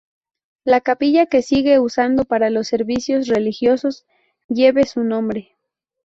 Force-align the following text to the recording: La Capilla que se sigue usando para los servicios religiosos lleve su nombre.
La 0.63 0.81
Capilla 0.81 1.27
que 1.27 1.43
se 1.43 1.49
sigue 1.49 1.77
usando 1.77 2.25
para 2.25 2.49
los 2.49 2.67
servicios 2.67 3.27
religiosos 3.27 4.03
lleve 4.47 4.87
su 4.87 5.03
nombre. 5.03 5.55